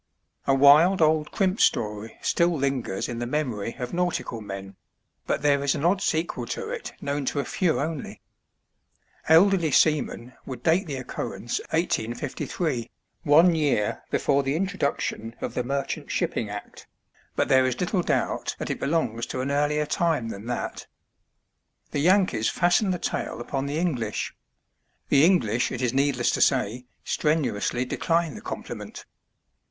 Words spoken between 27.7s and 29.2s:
decline the compliment.